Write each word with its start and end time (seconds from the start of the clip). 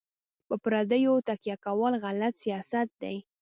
په 0.47 0.55
پردیو 0.63 1.25
تکیه 1.27 1.55
کول 1.65 1.93
غلط 2.03 2.33
سیاست 2.43 2.87
دی. 3.01 3.15